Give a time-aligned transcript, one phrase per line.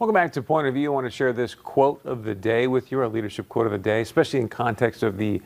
[0.00, 0.90] Welcome back to Point of View.
[0.90, 3.70] I want to share this quote of the day with you, our leadership quote of
[3.70, 5.40] the day, especially in context of the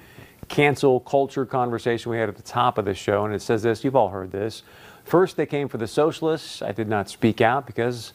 [0.48, 3.26] cancel culture conversation we had at the top of the show.
[3.26, 4.62] And it says this you've all heard this.
[5.04, 6.62] First, they came for the socialists.
[6.62, 8.14] I did not speak out because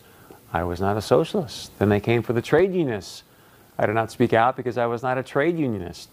[0.51, 1.77] I was not a socialist.
[1.77, 3.21] Then they came for the trade unionists.
[3.77, 6.09] I did not speak out because I was not a trade unionist.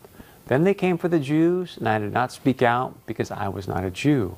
[0.49, 3.67] Then they came for the Jews, and I did not speak out because I was
[3.67, 4.37] not a Jew.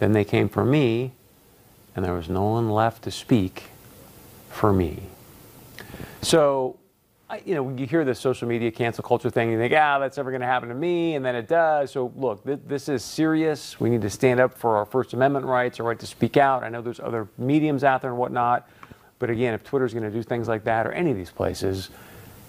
[0.00, 1.12] Then they came for me,
[1.94, 3.70] and there was no one left to speak
[4.54, 5.02] for me.
[6.22, 6.78] So,
[7.44, 10.16] you know, when you hear the social media cancel culture thing, you think, ah, that's
[10.16, 11.90] never going to happen to me, and then it does.
[11.90, 13.80] So, look, th- this is serious.
[13.80, 16.62] We need to stand up for our First Amendment rights, our right to speak out.
[16.62, 18.68] I know there's other mediums out there and whatnot,
[19.18, 21.90] but again, if Twitter's going to do things like that or any of these places,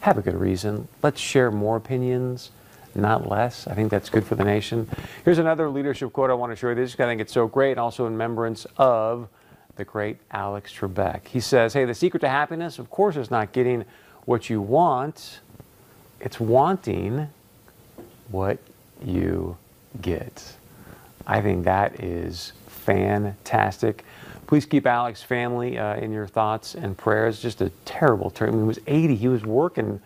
[0.02, 0.88] have a good reason.
[1.02, 2.52] Let's share more opinions,
[2.94, 3.66] not less.
[3.68, 4.88] I think that's good for the nation.
[5.24, 6.86] Here's another leadership quote I want to share with you.
[6.86, 9.28] I think it's so great, and also in remembrance of
[9.76, 11.28] the great Alex Trebek.
[11.28, 13.86] He says, Hey, the secret to happiness, of course, is not getting
[14.26, 15.40] what you want,
[16.20, 17.30] it's wanting
[18.30, 18.58] what
[19.04, 19.58] you
[20.02, 20.54] get.
[21.28, 24.04] I think that is fantastic.
[24.48, 27.42] Please keep Alex's family uh, in your thoughts and prayers.
[27.42, 28.50] Just a terrible turn.
[28.50, 29.16] I mean, he was 80.
[29.16, 30.00] He was working,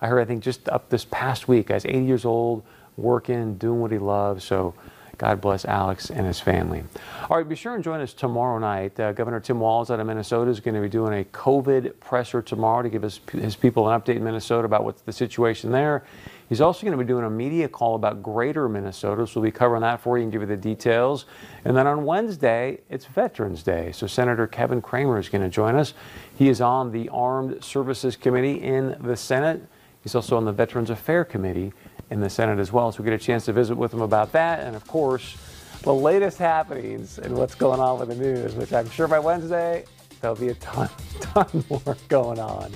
[0.00, 1.68] I heard, I think, just up this past week.
[1.68, 2.62] Guy's 80 years old,
[2.96, 4.44] working, doing what he loves.
[4.44, 4.74] So
[5.18, 6.84] God bless Alex and his family.
[7.30, 8.98] All right, be sure and join us tomorrow night.
[9.00, 12.42] Uh, Governor Tim Walz out of Minnesota is going to be doing a COVID presser
[12.42, 16.04] tomorrow to give his, his people an update in Minnesota about what's the situation there.
[16.48, 19.52] He's also going to be doing a media call about greater Minnesota, so we'll be
[19.52, 21.24] covering that for you and give you the details.
[21.64, 25.74] And then on Wednesday, it's Veterans Day, so Senator Kevin Cramer is going to join
[25.74, 25.94] us.
[26.36, 29.66] He is on the Armed Services Committee in the Senate.
[30.02, 31.72] He's also on the Veterans Affairs Committee
[32.10, 34.32] in the Senate as well, so we get a chance to visit with him about
[34.32, 34.60] that.
[34.60, 35.36] And of course,
[35.82, 39.84] the latest happenings and what's going on with the news, which I'm sure by Wednesday,
[40.20, 40.88] there'll be a ton,
[41.20, 42.72] ton more going on.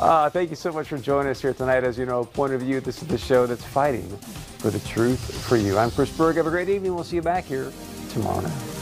[0.00, 1.82] Uh, thank you so much for joining us here tonight.
[1.82, 4.08] As you know, Point of View, this is the show that's fighting
[4.58, 5.76] for the truth for you.
[5.76, 6.36] I'm Chris Berg.
[6.36, 6.94] Have a great evening.
[6.94, 7.72] We'll see you back here
[8.10, 8.77] tomorrow night.